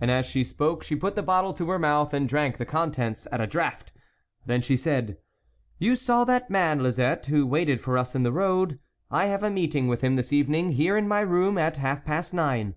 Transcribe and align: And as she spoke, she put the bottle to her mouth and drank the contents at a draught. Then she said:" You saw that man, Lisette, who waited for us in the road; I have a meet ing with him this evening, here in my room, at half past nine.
And 0.00 0.10
as 0.10 0.24
she 0.24 0.42
spoke, 0.42 0.82
she 0.82 0.96
put 0.96 1.16
the 1.16 1.22
bottle 1.22 1.52
to 1.52 1.68
her 1.68 1.78
mouth 1.78 2.14
and 2.14 2.26
drank 2.26 2.56
the 2.56 2.64
contents 2.64 3.28
at 3.30 3.42
a 3.42 3.46
draught. 3.46 3.92
Then 4.46 4.62
she 4.62 4.74
said:" 4.74 5.18
You 5.78 5.96
saw 5.96 6.24
that 6.24 6.48
man, 6.48 6.82
Lisette, 6.82 7.26
who 7.26 7.46
waited 7.46 7.82
for 7.82 7.98
us 7.98 8.14
in 8.14 8.22
the 8.22 8.32
road; 8.32 8.78
I 9.10 9.26
have 9.26 9.42
a 9.42 9.50
meet 9.50 9.74
ing 9.74 9.86
with 9.86 10.00
him 10.00 10.16
this 10.16 10.32
evening, 10.32 10.70
here 10.70 10.96
in 10.96 11.06
my 11.06 11.20
room, 11.20 11.58
at 11.58 11.76
half 11.76 12.06
past 12.06 12.32
nine. 12.32 12.74